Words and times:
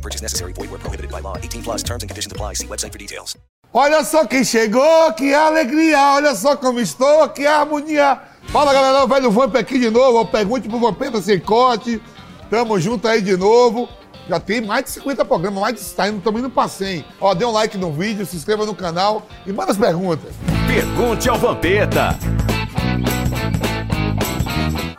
No 0.00 0.02
purchase 0.02 0.22
necessary. 0.22 0.52
Void 0.54 0.70
where 0.70 0.80
prohibited 0.80 1.10
by 1.10 1.20
law. 1.20 1.36
18 1.36 1.62
plus 1.62 1.82
terms 1.82 2.02
and 2.02 2.08
conditions 2.08 2.32
apply. 2.32 2.54
See 2.54 2.66
website 2.66 2.92
for 2.92 2.98
details. 2.98 3.36
Olha 3.72 4.02
só 4.02 4.26
quem 4.26 4.42
chegou, 4.42 5.12
que 5.12 5.32
alegria! 5.32 6.14
Olha 6.16 6.34
só 6.34 6.56
como 6.56 6.80
estou, 6.80 7.28
que 7.28 7.46
harmonia! 7.46 8.20
Fala 8.48 8.72
galera, 8.72 9.04
o 9.04 9.06
velho 9.06 9.30
Vamp 9.30 9.54
aqui 9.54 9.78
de 9.78 9.90
novo. 9.90 10.26
Pergunte 10.26 10.68
pro 10.68 10.80
Vampeta 10.80 11.22
Sem 11.22 11.38
Corte. 11.38 12.02
Tamo 12.48 12.80
junto 12.80 13.06
aí 13.06 13.20
de 13.20 13.36
novo. 13.36 13.88
Já 14.28 14.40
tem 14.40 14.60
mais 14.60 14.84
de 14.86 14.90
50 14.90 15.24
programas, 15.24 15.60
mais 15.60 15.74
de 15.74 15.80
100, 15.82 16.16
estamos 16.16 16.40
indo 16.40 16.50
pra 16.50 16.66
100. 16.66 17.04
Ó, 17.20 17.34
dê 17.34 17.44
um 17.44 17.52
like 17.52 17.76
no 17.76 17.92
vídeo, 17.92 18.26
se 18.26 18.36
inscreva 18.36 18.64
no 18.64 18.74
canal 18.74 19.26
e 19.46 19.52
manda 19.52 19.70
as 19.70 19.78
perguntas. 19.78 20.32
Pergunte 20.66 21.28
ao 21.28 21.38
Vampeta. 21.38 22.18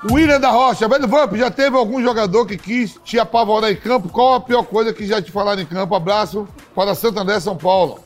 William 0.10 0.40
da 0.40 0.50
Rocha, 0.50 0.88
velho 0.88 1.08
Vamp, 1.08 1.36
já 1.36 1.52
teve 1.52 1.78
algum 1.78 2.02
jogador 2.02 2.48
que 2.48 2.58
quis 2.58 3.00
te 3.04 3.20
apavorar 3.20 3.72
em 3.72 3.76
campo? 3.76 4.10
Qual 4.10 4.34
a 4.34 4.42
pior 4.42 4.64
coisa 4.64 4.92
que 4.92 5.06
já 5.06 5.22
te 5.22 5.32
falaram 5.32 5.62
em 5.62 5.66
campo? 5.66 5.94
Abraço 5.94 6.48
para 6.74 6.96
Santo 6.96 7.20
André, 7.20 7.40
São 7.40 7.56
Paulo. 7.56 8.04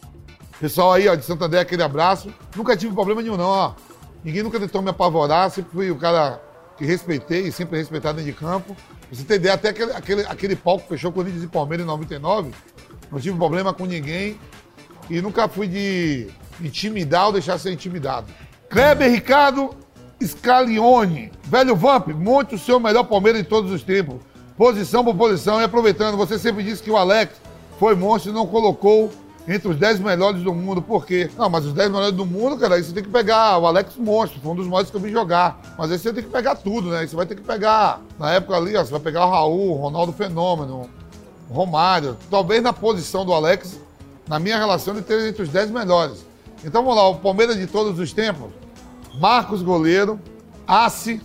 Pessoal 0.60 0.92
aí, 0.92 1.08
ó, 1.08 1.16
de 1.16 1.24
Santo 1.24 1.46
André, 1.46 1.62
aquele 1.62 1.84
abraço. 1.84 2.34
Nunca 2.54 2.76
tive 2.76 2.94
problema 2.94 3.22
nenhum, 3.22 3.38
não, 3.38 3.48
ó. 3.48 3.74
Ninguém 4.26 4.44
nunca 4.44 4.60
tentou 4.60 4.82
me 4.82 4.90
apavorar, 4.90 5.50
sempre 5.50 5.72
fui 5.72 5.90
o 5.90 5.96
cara 5.96 6.42
que 6.78 6.84
respeitei 6.84 7.48
e 7.48 7.52
sempre 7.52 7.78
respeitado 7.78 8.18
dentro 8.18 8.34
de 8.34 8.38
campo. 8.38 8.76
Pra 8.76 9.18
você 9.18 9.24
ter 9.24 9.36
ideia, 9.36 9.54
até 9.54 9.70
aquele, 9.70 9.92
aquele, 9.94 10.22
aquele 10.24 10.56
palco 10.58 10.86
fechou 10.90 11.14
Corinthians 11.14 11.44
e 11.44 11.48
Palmeiras 11.48 11.86
em 11.86 11.88
99. 11.88 12.52
Não 13.10 13.20
tive 13.22 13.38
problema 13.38 13.74
com 13.74 13.86
ninguém 13.86 14.38
e 15.10 15.22
nunca 15.22 15.48
fui 15.48 15.68
de 15.68 16.28
intimidar 16.60 17.28
ou 17.28 17.32
deixar 17.32 17.58
ser 17.58 17.72
intimidado. 17.72 18.28
Kleber 18.70 19.10
Ricardo 19.10 19.85
Scalione. 20.24 21.32
Velho 21.44 21.76
Vamp, 21.76 22.10
monte 22.10 22.56
o 22.56 22.60
seu 22.60 22.80
melhor 22.80 23.04
Palmeiras 23.04 23.42
de 23.44 23.48
todos 23.48 23.72
os 23.72 23.84
tempos. 23.84 24.18
Posição 24.58 25.04
por 25.04 25.16
posição. 25.16 25.60
E 25.60 25.64
aproveitando, 25.64 26.16
você 26.16 26.40
sempre 26.40 26.64
disse 26.64 26.82
que 26.82 26.92
o 26.92 26.98
Alex 26.98 27.34
foi 27.80 27.96
monstro 27.96 28.32
e 28.32 28.34
não 28.34 28.48
colocou 28.48 29.12
entre 29.48 29.68
os 29.68 29.78
10 29.78 30.00
melhores 30.00 30.42
do 30.42 30.54
mundo. 30.54 30.82
Por 30.82 31.06
quê? 31.06 31.30
Não, 31.38 31.50
mas 31.50 31.66
os 31.66 31.74
10 31.74 31.92
melhores 31.92 32.16
do 32.16 32.26
mundo, 32.26 32.58
cara, 32.58 32.76
aí 32.76 32.84
você 32.84 32.94
tem 32.94 33.04
que 33.04 33.10
pegar 33.10 33.58
o 33.58 33.68
Alex 33.68 33.96
Monstro, 33.98 34.40
foi 34.42 34.52
um 34.52 34.56
dos 34.56 34.68
maiores 34.68 34.90
que 34.90 34.98
eu 34.98 35.02
vi 35.02 35.12
jogar. 35.12 35.62
Mas 35.78 35.92
aí 35.92 36.00
você 36.00 36.12
tem 36.12 36.24
que 36.24 36.30
pegar 36.30 36.56
tudo, 36.56 36.90
né? 36.90 37.00
Aí 37.00 37.08
você 37.08 37.16
vai 37.16 37.26
ter 37.26 37.36
que 37.36 37.44
pegar, 37.44 38.02
na 38.18 38.32
época 38.32 38.56
ali, 38.56 38.76
ó, 38.76 38.84
você 38.84 38.92
vai 38.92 39.00
pegar 39.00 39.26
o 39.26 39.30
Raul, 39.30 39.72
o 39.72 39.82
Ronaldo 39.82 40.14
Fenômeno, 40.14 40.90
o 41.50 41.54
Romário. 41.54 42.18
Talvez 42.30 42.64
na 42.64 42.74
posição 42.74 43.26
do 43.26 43.34
Alex, 43.34 43.80
na 44.28 44.40
minha 44.40 44.58
relação, 44.58 44.94
ele 44.94 45.02
esteja 45.02 45.28
entre 45.28 45.44
os 45.44 45.50
10 45.50 45.70
melhores. 45.70 46.26
Então 46.64 46.82
vamos 46.84 46.98
lá, 46.98 47.08
o 47.10 47.16
Palmeiras 47.16 47.58
de 47.58 47.68
todos 47.68 48.00
os 48.00 48.12
tempos. 48.12 48.50
Marcos 49.20 49.62
Goleiro, 49.62 50.20
Assi, 50.68 51.22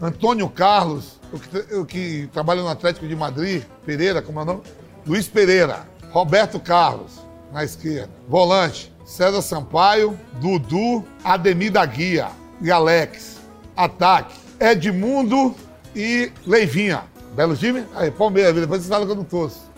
Antônio 0.00 0.48
Carlos, 0.48 1.20
o 1.32 1.38
que, 1.38 1.74
o 1.74 1.84
que 1.84 2.28
trabalha 2.32 2.62
no 2.62 2.68
Atlético 2.68 3.06
de 3.06 3.14
Madrid, 3.14 3.62
Pereira, 3.84 4.20
como 4.20 4.40
é 4.40 4.42
o 4.42 4.46
nome? 4.46 4.62
Luiz 5.06 5.28
Pereira, 5.28 5.88
Roberto 6.10 6.58
Carlos, 6.58 7.20
na 7.52 7.64
esquerda. 7.64 8.10
Volante, 8.28 8.92
César 9.04 9.42
Sampaio, 9.42 10.18
Dudu, 10.40 11.04
Ademir 11.24 11.72
da 11.72 11.84
Guia 11.84 12.28
e 12.60 12.70
Alex. 12.70 13.38
Ataque, 13.76 14.38
Edmundo 14.58 15.54
e 15.94 16.30
Leivinha. 16.46 17.04
Belo 17.34 17.56
time? 17.56 17.86
Aí, 17.94 18.10
Palmeiras, 18.10 18.54
depois 18.54 18.82
você 18.82 18.88
fala 18.88 19.06
que 19.06 19.12
eu 19.12 19.16
não 19.16 19.24
torço. 19.24 19.70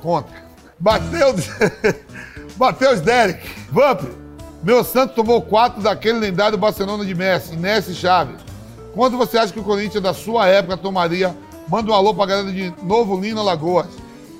Conta. 0.00 0.32
Mateus, 0.78 1.48
Mateus 2.56 3.00
Derek, 3.00 3.48
Vamp, 3.70 4.02
meu 4.62 4.82
Santos 4.82 5.14
tomou 5.14 5.40
quatro 5.42 5.82
daquele 5.82 6.18
lendário 6.18 6.58
Barcelona 6.58 7.04
de 7.04 7.14
Messi, 7.14 7.56
Messi 7.56 7.94
Chaves. 7.94 8.36
Quanto 8.94 9.16
você 9.16 9.38
acha 9.38 9.52
que 9.52 9.60
o 9.60 9.64
Corinthians 9.64 10.02
da 10.02 10.14
sua 10.14 10.46
época 10.46 10.76
tomaria? 10.76 11.36
Manda 11.68 11.90
um 11.90 11.94
alô 11.94 12.14
pra 12.14 12.26
galera 12.26 12.50
de 12.50 12.72
Novo 12.82 13.20
Lino 13.20 13.40
Alagoas. 13.40 13.88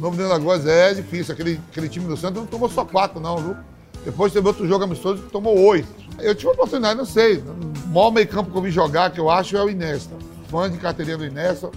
Novo 0.01 0.17
Lino 0.17 0.31
Alagoas 0.31 0.67
é 0.67 0.95
difícil, 0.95 1.35
aquele, 1.35 1.61
aquele 1.71 1.89
time 1.89 2.07
do 2.07 2.17
Santos 2.17 2.41
não 2.41 2.47
tomou 2.47 2.69
só 2.69 2.85
quatro 2.85 3.21
não, 3.21 3.37
viu? 3.37 3.57
Depois 4.05 4.33
teve 4.33 4.47
outro 4.47 4.67
jogo 4.67 4.85
amistoso 4.85 5.23
que 5.25 5.31
tomou 5.31 5.59
oito. 5.59 5.89
Eu 6.21 6.35
tive 6.35 6.47
uma 6.47 6.55
oportunidade, 6.55 6.97
não 6.97 7.05
sei. 7.05 7.39
O 7.39 7.89
maior 7.89 8.11
meio 8.13 8.29
campo 8.29 8.51
que 8.51 8.57
eu 8.57 8.63
vi 8.63 8.71
jogar, 8.71 9.11
que 9.11 9.19
eu 9.19 9.29
acho, 9.29 9.57
é 9.57 9.63
o 9.63 9.69
Inesta. 9.69 10.15
Fã 10.49 10.71
de 10.71 10.79
carteirinha 10.79 11.19
do 11.19 11.27
Inesta. 11.27 11.71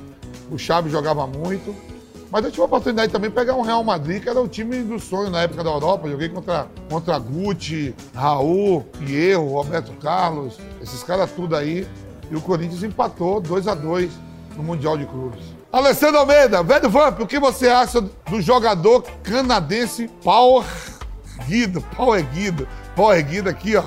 O 0.52 0.58
Chaves 0.58 0.92
jogava 0.92 1.26
muito. 1.26 1.76
Mas 2.32 2.46
eu 2.46 2.52
tive 2.52 2.62
a 2.62 2.66
oportunidade 2.66 3.12
também 3.12 3.30
de 3.30 3.36
pegar 3.36 3.56
um 3.56 3.62
Real 3.62 3.84
Madrid, 3.84 4.22
que 4.22 4.30
era 4.30 4.40
o 4.40 4.48
time 4.48 4.84
do 4.84 5.00
sonho 5.00 5.32
na 5.32 5.42
época 5.42 5.64
da 5.64 5.72
Europa. 5.72 6.08
Joguei 6.08 6.30
contra, 6.30 6.68
contra 6.90 7.18
Guti, 7.18 7.96
Raul, 8.14 8.84
Pierro, 9.00 9.54
Roberto 9.54 9.92
Carlos, 9.94 10.58
esses 10.82 11.02
caras 11.02 11.32
tudo 11.32 11.56
aí. 11.56 11.88
E 12.30 12.36
o 12.36 12.42
Corinthians 12.42 12.84
empatou 12.84 13.42
2 13.42 13.68
a 13.68 13.74
2 13.74 14.12
no 14.56 14.62
Mundial 14.64 14.96
de 14.96 15.08
Clubes. 15.08 15.44
Alessandro 15.72 16.20
Almeida, 16.20 16.62
velho 16.62 16.90
Vamp, 16.90 17.20
o 17.20 17.28
que 17.28 17.40
você 17.40 17.68
acha 17.68 18.02
do 18.02 18.42
jogador 18.42 19.04
canadense 19.24 20.08
Power 20.24 20.66
Guido? 21.48 21.82
Power 21.96 22.24
Guido. 22.32 22.68
Power 22.96 23.26
Guido 23.26 23.50
aqui, 23.50 23.76
ó. 23.76 23.84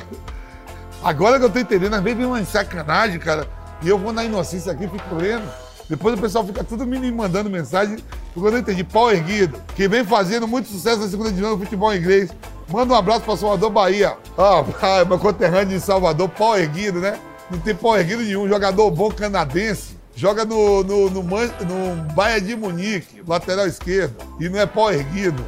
Agora 1.02 1.38
que 1.38 1.44
eu 1.44 1.50
tô 1.50 1.58
entendendo, 1.58 1.94
às 1.94 2.02
vezes 2.02 2.18
vem 2.18 2.26
uma 2.26 2.44
sacanagem, 2.44 3.18
cara, 3.18 3.48
e 3.82 3.88
eu 3.88 3.98
vou 3.98 4.12
na 4.12 4.24
inocência 4.24 4.72
aqui 4.72 4.88
fico 4.88 5.14
lendo. 5.16 5.48
Depois 5.88 6.18
o 6.18 6.20
pessoal 6.20 6.44
fica 6.44 6.64
tudo 6.64 6.86
me 6.86 7.10
mandando 7.10 7.50
mensagem, 7.50 7.98
porque 8.32 8.48
eu 8.48 8.52
não 8.52 8.58
entendi. 8.58 8.84
Pau 8.84 9.10
erguido, 9.10 9.60
que 9.74 9.88
vem 9.88 10.04
fazendo 10.04 10.46
muito 10.48 10.68
sucesso 10.68 11.00
na 11.00 11.08
segunda 11.08 11.30
divisão 11.30 11.56
do 11.56 11.64
futebol 11.64 11.94
inglês. 11.94 12.30
Manda 12.68 12.94
um 12.94 12.96
abraço 12.96 13.22
para 13.22 13.36
Salvador, 13.36 13.70
Bahia. 13.70 14.16
Ah, 14.38 14.64
meu 15.06 15.18
conterrâneo 15.18 15.78
de 15.78 15.84
Salvador, 15.84 16.28
pau 16.28 16.58
erguido, 16.58 17.00
né? 17.00 17.18
Não 17.50 17.58
tem 17.58 17.74
pau 17.74 17.96
erguido 17.96 18.22
nenhum. 18.22 18.48
Jogador 18.48 18.90
bom 18.90 19.10
canadense. 19.10 19.98
Joga 20.14 20.44
no, 20.44 20.84
no, 20.84 21.10
no, 21.10 21.22
no 21.22 22.40
de 22.40 22.56
Munique, 22.56 23.22
lateral 23.26 23.66
esquerdo. 23.66 24.14
E 24.38 24.48
não 24.48 24.58
é 24.58 24.66
pau 24.66 24.92
erguido. 24.92 25.44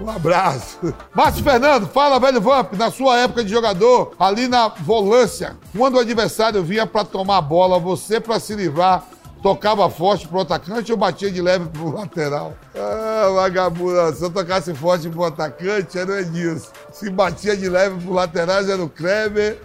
Um 0.00 0.08
abraço. 0.08 0.94
Márcio 1.14 1.42
Fernando, 1.42 1.88
fala, 1.88 2.20
velho 2.20 2.40
Vamp, 2.40 2.74
na 2.74 2.90
sua 2.90 3.18
época 3.18 3.42
de 3.42 3.50
jogador, 3.50 4.12
ali 4.18 4.46
na 4.46 4.68
volância, 4.68 5.56
quando 5.76 5.96
o 5.96 6.00
adversário 6.00 6.62
vinha 6.62 6.86
para 6.86 7.04
tomar 7.04 7.38
a 7.38 7.42
bola, 7.42 7.78
você 7.78 8.20
para 8.20 8.38
se 8.38 8.54
livrar, 8.54 9.04
tocava 9.42 9.88
forte 9.88 10.26
pro 10.26 10.40
atacante 10.40 10.90
ou 10.90 10.98
batia 10.98 11.30
de 11.30 11.40
leve 11.40 11.66
pro 11.66 11.90
lateral? 11.90 12.54
Ah, 12.74 13.30
vagabundo, 13.34 14.14
se 14.14 14.22
eu 14.22 14.30
tocasse 14.30 14.74
forte 14.74 15.08
pro 15.08 15.24
atacante, 15.24 15.98
era 15.98 16.10
o 16.10 16.18
Edilson. 16.18 16.70
Se 16.92 17.10
batia 17.10 17.56
de 17.56 17.68
leve 17.68 18.02
pro 18.02 18.12
lateral, 18.12 18.58
era 18.58 18.82
o 18.82 18.88
Kleber 18.88 19.58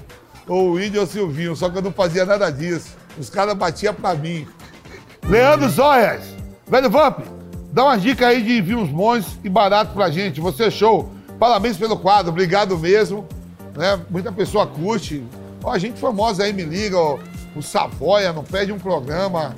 ou 0.47 0.71
o 0.71 0.81
Índio 0.81 1.01
ou 1.01 1.07
o 1.07 1.09
Silvinho, 1.09 1.55
só 1.55 1.69
que 1.69 1.77
eu 1.77 1.81
não 1.81 1.91
fazia 1.91 2.25
nada 2.25 2.49
disso. 2.51 2.95
Os 3.17 3.29
caras 3.29 3.55
batiam 3.55 3.93
pra 3.93 4.13
mim. 4.13 4.47
Leandro 5.23 5.69
Zóias, 5.69 6.23
velho 6.67 6.89
Vamp, 6.89 7.19
dá 7.71 7.85
umas 7.85 8.01
dicas 8.01 8.27
aí 8.27 8.41
de 8.41 8.61
vinhos 8.61 8.89
bons 8.89 9.39
e 9.43 9.49
baratos 9.49 9.93
pra 9.93 10.09
gente. 10.09 10.41
Você 10.41 10.65
é 10.65 10.71
show. 10.71 11.09
Parabéns 11.39 11.77
pelo 11.77 11.97
quadro, 11.97 12.31
obrigado 12.31 12.77
mesmo. 12.77 13.27
Né? 13.75 13.99
Muita 14.09 14.31
pessoa 14.31 14.67
curte. 14.67 15.23
Ó, 15.63 15.71
a 15.71 15.77
gente 15.77 15.99
famosa 15.99 16.43
aí 16.43 16.53
me 16.53 16.63
liga, 16.63 16.97
ó 16.97 17.17
o 17.55 17.61
Savoia 17.61 18.33
não 18.33 18.43
perde 18.43 18.71
um 18.71 18.79
programa. 18.79 19.55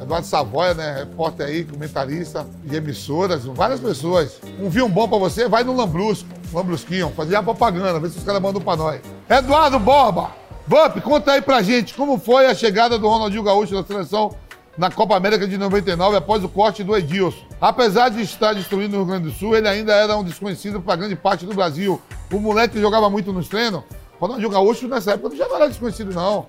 Eduardo 0.00 0.26
Savoia, 0.26 0.74
né? 0.74 0.96
Repórter 1.00 1.46
aí, 1.46 1.64
comentarista 1.64 2.46
de 2.64 2.74
emissoras, 2.74 3.44
várias 3.44 3.80
pessoas. 3.80 4.40
Um 4.58 4.70
vinho 4.70 4.88
bom 4.88 5.06
pra 5.06 5.18
você, 5.18 5.46
vai 5.46 5.62
no 5.62 5.76
Lambrusco, 5.76 6.28
Lambrusquinho, 6.52 7.10
fazer 7.10 7.36
a 7.36 7.42
propaganda, 7.42 8.00
ver 8.00 8.10
se 8.10 8.18
os 8.18 8.24
caras 8.24 8.40
mandam 8.40 8.62
pra 8.62 8.76
nós. 8.76 9.00
Eduardo 9.28 9.78
Borba, 9.78 10.30
Vamp, 10.66 11.00
conta 11.02 11.32
aí 11.32 11.42
pra 11.42 11.62
gente 11.62 11.94
como 11.94 12.18
foi 12.18 12.46
a 12.46 12.54
chegada 12.54 12.98
do 12.98 13.08
Ronaldinho 13.08 13.42
Gaúcho 13.42 13.74
na 13.74 13.84
seleção 13.84 14.34
na 14.78 14.90
Copa 14.90 15.16
América 15.16 15.46
de 15.46 15.58
99 15.58 16.16
após 16.16 16.42
o 16.42 16.48
corte 16.48 16.82
do 16.82 16.96
Edilson. 16.96 17.44
Apesar 17.60 18.08
de 18.08 18.22
estar 18.22 18.54
destruindo 18.54 18.96
o 18.96 19.00
Rio 19.00 19.06
Grande 19.06 19.24
do 19.24 19.32
Sul, 19.32 19.54
ele 19.54 19.68
ainda 19.68 19.92
era 19.92 20.16
um 20.16 20.24
desconhecido 20.24 20.80
para 20.80 20.96
grande 20.96 21.16
parte 21.16 21.44
do 21.44 21.52
Brasil. 21.52 22.00
O 22.32 22.38
moleque 22.38 22.80
jogava 22.80 23.10
muito 23.10 23.32
nos 23.32 23.48
treinos. 23.48 23.82
Ronaldinho 24.18 24.48
Gaúcho 24.48 24.88
nessa 24.88 25.12
época 25.12 25.30
não 25.30 25.36
já 25.36 25.44
era 25.44 25.68
desconhecido, 25.68 26.14
não 26.14 26.46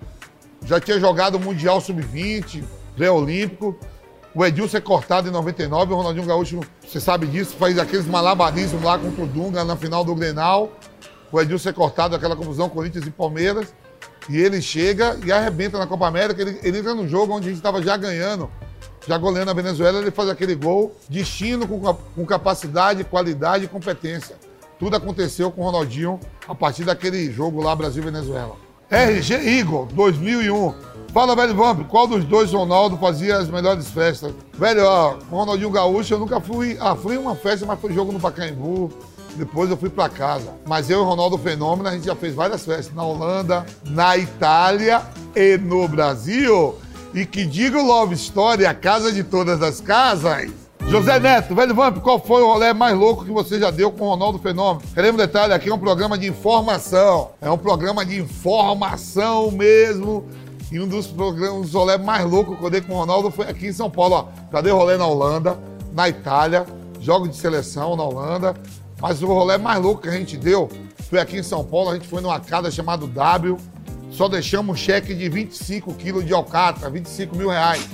já 0.72 0.80
tinha 0.80 0.98
jogado 0.98 1.36
o 1.36 1.40
Mundial 1.40 1.82
Sub-20, 1.82 2.64
pré-olímpico. 2.96 3.78
O 4.34 4.46
Edilson 4.46 4.78
é 4.78 4.82
cortado 4.82 5.28
em 5.28 5.32
99, 5.32 5.92
o 5.92 5.98
Ronaldinho 5.98 6.26
Gaúcho, 6.26 6.62
você 6.82 6.98
sabe 6.98 7.28
disso, 7.28 7.58
faz 7.60 7.78
aqueles 7.78 8.06
malabarismos 8.06 8.82
lá 8.82 8.98
contra 8.98 9.22
o 9.22 9.28
Dunga 9.28 9.66
na 9.66 9.76
final 9.76 10.06
do 10.06 10.16
Grenal. 10.16 10.72
O 11.30 11.42
Edilson 11.42 11.70
é 11.70 11.74
cortado, 11.74 12.16
aquela 12.16 12.38
confusão 12.38 12.70
Corinthians 12.70 13.06
e 13.06 13.12
Palmeiras. 13.12 13.74
E 14.30 14.38
ele 14.38 14.62
chega 14.62 15.20
e 15.26 15.30
arrebenta 15.30 15.78
na 15.78 15.86
Copa 15.86 16.08
América. 16.08 16.42
Ele, 16.42 16.58
ele 16.64 16.78
entra 16.78 16.96
no 16.96 17.06
jogo 17.06 17.34
onde 17.34 17.48
a 17.48 17.50
gente 17.50 17.58
estava 17.58 17.84
já 17.84 17.98
ganhando, 17.98 18.50
já 19.06 19.18
goleando 19.18 19.52
a 19.52 19.54
Venezuela. 19.54 20.00
Ele 20.00 20.12
faz 20.12 20.30
aquele 20.30 20.56
gol, 20.56 20.96
destino 21.10 21.68
com, 21.68 21.82
com 21.94 22.26
capacidade, 22.26 23.04
qualidade 23.04 23.66
e 23.66 23.68
competência. 23.68 24.38
Tudo 24.80 24.96
aconteceu 24.96 25.52
com 25.52 25.64
o 25.64 25.66
Ronaldinho 25.66 26.18
a 26.48 26.56
partir 26.56 26.86
daquele 26.86 27.30
jogo 27.30 27.62
lá 27.62 27.76
Brasil-Venezuela. 27.76 28.71
RG 28.92 29.60
Igor, 29.60 29.88
2001. 29.94 30.74
Fala, 31.14 31.34
velho 31.34 31.56
Vamp, 31.56 31.88
qual 31.88 32.06
dos 32.08 32.26
dois 32.26 32.52
Ronaldo 32.52 32.98
fazia 32.98 33.38
as 33.38 33.50
melhores 33.50 33.90
festas? 33.90 34.34
Velho, 34.54 34.86
ó, 34.86 35.16
Ronaldinho 35.30 35.70
Gaúcho 35.70 36.14
eu 36.14 36.20
nunca 36.20 36.42
fui. 36.42 36.78
Ah, 36.80 36.94
fui 36.94 37.18
uma 37.18 37.34
festa, 37.34 37.66
mas 37.66 37.80
foi 37.80 37.94
jogo 37.94 38.12
no 38.12 38.20
Pacaembu. 38.20 38.92
Depois 39.36 39.70
eu 39.70 39.78
fui 39.78 39.90
pra 39.90 40.10
casa. 40.10 40.54
Mas 40.68 40.90
eu 40.90 41.00
e 41.00 41.02
o 41.02 41.06
Ronaldo 41.06 41.38
Fenômeno, 41.38 41.88
a 41.88 41.94
gente 41.94 42.06
já 42.06 42.16
fez 42.16 42.36
várias 42.36 42.66
festas 42.66 42.94
na 42.94 43.04
Holanda, 43.04 43.66
na 43.86 44.18
Itália 44.18 45.02
e 45.34 45.58
no 45.58 45.88
Brasil. 45.88 46.76
E 47.14 47.26
que 47.26 47.46
diga 47.46 47.78
o 47.78 47.86
Love 47.86 48.16
Story, 48.16 48.66
a 48.66 48.74
casa 48.74 49.12
de 49.12 49.24
todas 49.24 49.62
as 49.62 49.80
casas. 49.80 50.61
José 50.92 51.22
Neto, 51.22 51.56
velho 51.56 51.74
Vamp, 51.74 52.00
qual 52.00 52.20
foi 52.20 52.42
o 52.42 52.48
rolê 52.48 52.74
mais 52.74 52.98
louco 52.98 53.24
que 53.24 53.32
você 53.32 53.58
já 53.58 53.72
deu 53.72 53.94
com 53.94 54.04
o 54.04 54.10
Ronaldo 54.10 54.38
Fenômeno? 54.40 54.86
Queremos 54.94 55.18
detalhe, 55.18 55.54
aqui 55.54 55.70
é 55.70 55.74
um 55.74 55.80
programa 55.80 56.18
de 56.18 56.28
informação. 56.28 57.32
É 57.40 57.50
um 57.50 57.58
programa 57.58 58.06
de 58.06 58.20
informação 58.20 59.50
mesmo. 59.52 60.28
E 60.70 60.82
um 60.82 60.86
dos 60.86 61.08
programas, 61.08 61.68
os 61.68 61.74
rolê 61.74 61.98
mais 61.98 62.30
loucos 62.30 62.58
que 62.60 62.66
eu 62.66 62.70
dei 62.70 62.82
com 62.82 62.92
o 62.92 62.98
Ronaldo 62.98 63.32
foi 63.32 63.48
aqui 63.48 63.68
em 63.68 63.72
São 63.72 63.90
Paulo. 63.90 64.16
Ó. 64.16 64.26
Já 64.52 64.60
dei 64.60 64.74
rolê 64.74 64.98
na 64.98 65.08
Holanda, 65.08 65.58
na 65.94 66.10
Itália, 66.10 66.66
jogos 67.00 67.30
de 67.30 67.38
seleção 67.38 67.96
na 67.96 68.04
Holanda. 68.04 68.54
Mas 69.00 69.24
o 69.24 69.28
rolê 69.28 69.58
mais 69.58 69.82
louco 69.82 70.02
que 70.02 70.10
a 70.10 70.12
gente 70.12 70.36
deu 70.36 70.70
foi 71.10 71.22
aqui 71.22 71.38
em 71.38 71.44
São 71.44 71.64
Paulo. 71.64 71.92
A 71.92 71.94
gente 71.94 72.08
foi 72.10 72.22
numa 72.22 72.42
casa 72.42 72.70
chamada 72.70 73.08
W. 73.08 73.56
Só 74.12 74.28
deixamos 74.28 74.76
um 74.76 74.78
cheque 74.78 75.14
de 75.14 75.30
25 75.30 75.94
quilos 75.94 76.26
de 76.26 76.34
alcatra, 76.34 76.90
25 76.90 77.34
mil 77.34 77.48
reais. 77.48 77.88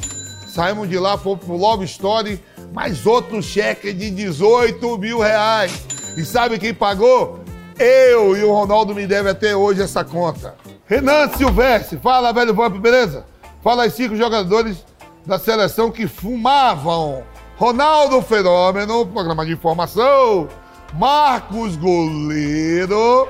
Saímos 0.47 0.89
de 0.89 0.97
lá, 0.97 1.15
fomos 1.15 1.45
pro 1.45 1.55
Love 1.55 1.85
Story, 1.85 2.41
mais 2.77 3.07
outro 3.07 3.41
cheque 3.41 3.91
de 3.91 4.11
18 4.11 4.99
mil 4.99 5.17
reais. 5.17 5.83
E 6.15 6.23
sabe 6.23 6.59
quem 6.59 6.75
pagou? 6.75 7.39
Eu 7.79 8.37
e 8.37 8.43
o 8.43 8.53
Ronaldo 8.53 8.93
me 8.93 9.07
deve 9.07 9.31
até 9.31 9.55
hoje 9.55 9.81
essa 9.81 10.03
conta. 10.03 10.53
Renan 10.85 11.27
Silvestre, 11.29 11.97
fala, 11.97 12.31
velho 12.31 12.53
Vamp, 12.53 12.77
beleza? 12.77 13.25
Fala 13.63 13.81
aí 13.81 13.89
cinco 13.89 14.15
jogadores 14.15 14.85
da 15.25 15.39
seleção 15.39 15.89
que 15.89 16.05
fumavam. 16.05 17.23
Ronaldo 17.55 18.21
Fenômeno, 18.21 19.07
programa 19.07 19.43
de 19.43 19.53
informação. 19.53 20.47
Marcos 20.93 21.75
Goleiro. 21.77 23.27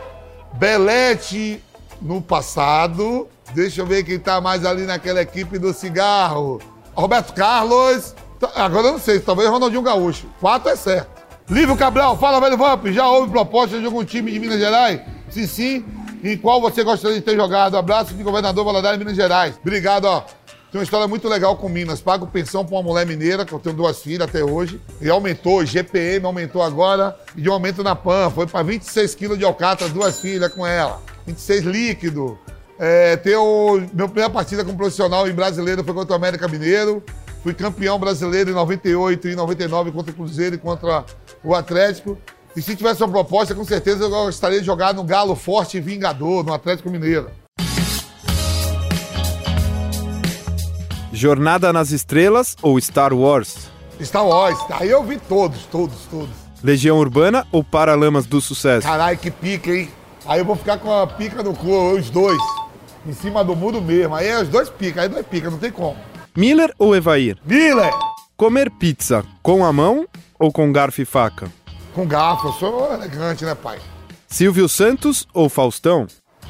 Belete 0.55 1.63
no 2.01 2.21
passado. 2.21 3.29
Deixa 3.53 3.79
eu 3.79 3.85
ver 3.85 4.03
quem 4.03 4.19
tá 4.19 4.41
mais 4.41 4.65
ali 4.65 4.83
naquela 4.83 5.21
equipe 5.21 5.57
do 5.57 5.73
cigarro. 5.73 6.59
Roberto 6.93 7.33
Carlos. 7.33 8.13
Tá, 8.39 8.51
Agora 8.55 8.87
eu 8.87 8.93
não 8.93 8.99
sei, 8.99 9.19
talvez 9.19 9.49
Ronaldinho 9.49 9.81
Gaúcho. 9.81 10.27
Fato 10.39 10.69
é 10.69 10.75
certo. 10.75 11.09
Lívio 11.49 11.77
Cabral, 11.77 12.17
fala, 12.17 12.41
velho 12.41 12.57
Vamp. 12.57 12.87
Já 12.87 13.07
houve 13.07 13.31
proposta 13.31 13.79
de 13.79 13.85
algum 13.85 14.03
time 14.03 14.31
de 14.31 14.39
Minas 14.39 14.59
Gerais? 14.59 15.01
Se 15.29 15.47
sim, 15.47 15.85
em 16.23 16.37
qual 16.37 16.59
você 16.59 16.83
gostaria 16.83 17.17
de 17.17 17.23
ter 17.23 17.35
jogado? 17.35 17.77
Abraço 17.77 18.13
de 18.13 18.21
governador 18.21 18.65
Valadares, 18.65 18.99
Minas 18.99 19.15
Gerais. 19.15 19.55
Obrigado, 19.61 20.05
ó. 20.05 20.23
Tem 20.69 20.79
uma 20.79 20.83
história 20.83 21.07
muito 21.07 21.29
legal 21.29 21.55
com 21.55 21.69
Minas. 21.69 22.01
Pago 22.01 22.27
pensão 22.27 22.65
pra 22.65 22.75
uma 22.75 22.83
mulher 22.83 23.05
mineira, 23.05 23.45
que 23.45 23.53
eu 23.53 23.59
tenho 23.59 23.75
duas 23.75 24.01
filhas 24.01 24.27
até 24.27 24.43
hoje. 24.43 24.81
E 24.99 25.09
aumentou, 25.09 25.65
GPM 25.65 26.25
aumentou 26.25 26.61
agora. 26.61 27.17
E 27.37 27.41
de 27.41 27.49
um 27.49 27.53
aumento 27.53 27.81
na 27.81 27.95
PAN. 27.95 28.29
Foi 28.29 28.45
pra 28.45 28.61
26 28.61 29.15
quilos 29.15 29.37
de 29.37 29.45
alcatra, 29.45 29.87
duas 29.87 30.19
filhas 30.19 30.53
com 30.53 30.67
ela. 30.67 31.01
26 31.25 31.63
líquido. 31.63 32.37
É, 32.79 33.19
o, 33.37 33.79
minha 33.93 34.07
primeira 34.07 34.29
partida 34.29 34.63
como 34.63 34.77
profissional 34.77 35.27
em 35.27 35.33
brasileiro 35.33 35.83
foi 35.83 35.93
contra 35.93 36.13
o 36.13 36.15
América 36.15 36.47
Mineiro. 36.47 37.03
Fui 37.41 37.53
campeão 37.53 37.97
brasileiro 37.97 38.51
em 38.51 38.53
98 38.53 39.29
e 39.29 39.35
99 39.35 39.91
contra 39.91 40.11
o 40.11 40.15
Cruzeiro 40.15 40.55
e 40.55 40.57
contra 40.57 41.05
o 41.43 41.55
Atlético. 41.55 42.17
E 42.55 42.61
se 42.61 42.75
tivesse 42.75 43.01
uma 43.03 43.11
proposta, 43.11 43.55
com 43.55 43.63
certeza 43.63 44.03
eu 44.03 44.09
gostaria 44.09 44.59
de 44.59 44.65
jogar 44.65 44.93
no 44.93 45.03
Galo 45.03 45.35
Forte 45.35 45.77
e 45.77 45.79
Vingador, 45.79 46.43
no 46.43 46.53
Atlético 46.53 46.89
Mineiro. 46.89 47.29
Jornada 51.13 51.73
nas 51.73 51.91
Estrelas 51.91 52.55
ou 52.61 52.79
Star 52.79 53.13
Wars? 53.13 53.69
Star 54.03 54.25
Wars, 54.25 54.59
aí 54.71 54.89
eu 54.89 55.03
vi 55.03 55.17
todos, 55.17 55.65
todos, 55.65 55.97
todos. 56.11 56.29
Legião 56.63 56.97
Urbana 56.99 57.47
ou 57.51 57.63
Paralamas 57.63 58.25
do 58.25 58.39
Sucesso? 58.39 58.85
Caralho, 58.85 59.17
que 59.17 59.31
pica, 59.31 59.71
hein? 59.71 59.89
Aí 60.27 60.39
eu 60.39 60.45
vou 60.45 60.55
ficar 60.55 60.77
com 60.77 60.91
a 60.91 61.07
pica 61.07 61.41
no 61.41 61.53
cu, 61.55 61.93
os 61.93 62.09
dois. 62.09 62.37
Em 63.07 63.13
cima 63.13 63.41
do 63.41 63.55
muro 63.55 63.81
mesmo. 63.81 64.13
Aí 64.13 64.27
é 64.27 64.41
os 64.41 64.49
dois 64.49 64.69
pica, 64.69 65.01
aí 65.01 65.07
dois 65.07 65.25
pica, 65.25 65.49
não 65.49 65.57
tem 65.57 65.71
como. 65.71 65.95
Miller 66.35 66.73
ou 66.77 66.93
Evair? 66.93 67.37
Miller! 67.45 67.89
Comer 68.35 68.69
pizza 68.69 69.23
com 69.41 69.63
a 69.63 69.71
mão 69.71 70.05
ou 70.37 70.51
com 70.51 70.71
garfo 70.73 71.01
e 71.01 71.05
faca? 71.05 71.49
Com 71.95 72.05
garfo, 72.05 72.49
eu 72.49 72.53
sou 72.53 72.93
elegante, 72.93 73.45
né, 73.45 73.55
pai? 73.55 73.79
Silvio 74.27 74.67
Santos 74.67 75.25
ou 75.33 75.47
Faustão? 75.47 76.05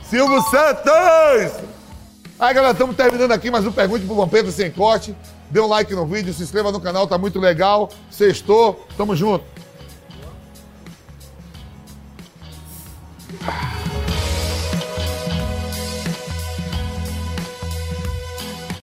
Silvio 0.10 0.42
Santos! 0.42 1.64
Aí, 2.40 2.54
galera, 2.54 2.72
estamos 2.72 2.96
terminando 2.96 3.32
aqui 3.32 3.52
mais 3.52 3.66
um 3.66 3.72
Pergunte 3.72 4.06
pro 4.06 4.16
Vampeta 4.16 4.52
Sem 4.52 4.72
Corte. 4.72 5.16
Dê 5.50 5.60
um 5.60 5.68
like 5.68 5.94
no 5.94 6.06
vídeo, 6.06 6.34
se 6.34 6.44
inscreva 6.44 6.72
no 6.72 6.82
canal, 6.82 7.08
tá 7.08 7.18
muito 7.18 7.40
legal. 7.40 7.90
Sextou, 8.10 8.86
tamo 8.98 9.16
junto. 9.16 9.46